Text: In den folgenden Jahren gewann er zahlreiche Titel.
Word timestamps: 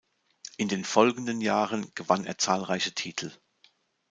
In 0.57 0.67
den 0.67 0.83
folgenden 0.83 1.41
Jahren 1.41 1.91
gewann 1.93 2.25
er 2.25 2.39
zahlreiche 2.39 2.91
Titel. 2.95 3.31